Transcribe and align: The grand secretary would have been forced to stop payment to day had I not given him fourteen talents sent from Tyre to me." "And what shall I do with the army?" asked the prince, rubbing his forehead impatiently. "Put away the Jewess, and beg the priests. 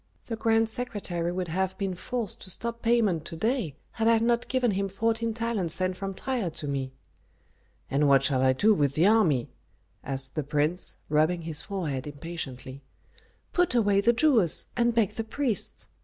The 0.25 0.35
grand 0.35 0.67
secretary 0.67 1.31
would 1.31 1.49
have 1.49 1.77
been 1.77 1.93
forced 1.93 2.41
to 2.41 2.49
stop 2.49 2.81
payment 2.81 3.23
to 3.25 3.35
day 3.35 3.75
had 3.91 4.07
I 4.07 4.17
not 4.17 4.47
given 4.47 4.71
him 4.71 4.89
fourteen 4.89 5.31
talents 5.31 5.75
sent 5.75 5.95
from 5.95 6.15
Tyre 6.15 6.49
to 6.49 6.67
me." 6.67 6.91
"And 7.91 8.07
what 8.07 8.23
shall 8.23 8.41
I 8.41 8.51
do 8.53 8.73
with 8.73 8.95
the 8.95 9.05
army?" 9.05 9.51
asked 10.03 10.33
the 10.33 10.41
prince, 10.41 10.97
rubbing 11.07 11.43
his 11.43 11.61
forehead 11.61 12.07
impatiently. 12.07 12.81
"Put 13.53 13.75
away 13.75 14.01
the 14.01 14.11
Jewess, 14.11 14.69
and 14.75 14.95
beg 14.95 15.11
the 15.11 15.23
priests. 15.23 15.89